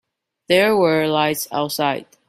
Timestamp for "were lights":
0.75-1.47